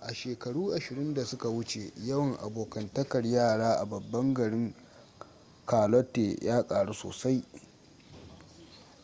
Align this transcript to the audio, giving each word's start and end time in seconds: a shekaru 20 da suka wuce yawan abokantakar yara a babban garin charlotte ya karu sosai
a 0.00 0.12
shekaru 0.14 0.72
20 0.72 1.14
da 1.14 1.24
suka 1.24 1.48
wuce 1.48 1.92
yawan 2.06 2.36
abokantakar 2.40 3.26
yara 3.26 3.72
a 3.78 3.84
babban 3.86 4.34
garin 4.34 4.74
charlotte 5.66 6.42
ya 6.44 6.66
karu 6.66 6.92
sosai 6.94 7.44